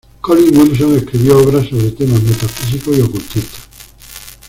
Colin 0.19 0.57
Wilson 0.57 0.95
escribió 0.97 1.37
obras 1.37 1.67
sobre 1.69 1.91
temas 1.91 2.23
metafísicos 2.23 2.97
y 2.97 3.01
ocultistas. 3.01 3.69